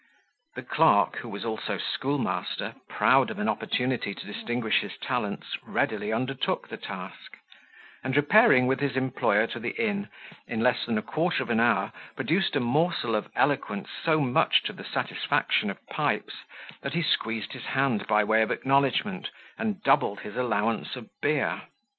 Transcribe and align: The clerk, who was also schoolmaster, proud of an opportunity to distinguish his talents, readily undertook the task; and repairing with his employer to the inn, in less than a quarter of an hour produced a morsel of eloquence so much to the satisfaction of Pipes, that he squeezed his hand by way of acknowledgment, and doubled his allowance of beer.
The 0.55 0.63
clerk, 0.63 1.17
who 1.17 1.29
was 1.29 1.45
also 1.45 1.77
schoolmaster, 1.77 2.73
proud 2.89 3.29
of 3.29 3.37
an 3.37 3.47
opportunity 3.47 4.15
to 4.15 4.25
distinguish 4.25 4.79
his 4.79 4.97
talents, 4.97 5.59
readily 5.61 6.11
undertook 6.11 6.67
the 6.69 6.77
task; 6.77 7.37
and 8.03 8.17
repairing 8.17 8.65
with 8.65 8.79
his 8.79 8.97
employer 8.97 9.45
to 9.45 9.59
the 9.59 9.79
inn, 9.79 10.09
in 10.47 10.59
less 10.61 10.87
than 10.87 10.97
a 10.97 11.03
quarter 11.03 11.43
of 11.43 11.51
an 11.51 11.59
hour 11.59 11.93
produced 12.15 12.55
a 12.55 12.59
morsel 12.59 13.13
of 13.13 13.29
eloquence 13.35 13.89
so 14.03 14.19
much 14.19 14.63
to 14.63 14.73
the 14.73 14.83
satisfaction 14.85 15.69
of 15.69 15.85
Pipes, 15.85 16.33
that 16.81 16.93
he 16.95 17.03
squeezed 17.03 17.53
his 17.53 17.65
hand 17.65 18.07
by 18.07 18.23
way 18.23 18.41
of 18.41 18.49
acknowledgment, 18.49 19.29
and 19.59 19.83
doubled 19.83 20.21
his 20.21 20.35
allowance 20.35 20.95
of 20.95 21.11
beer. 21.21 21.61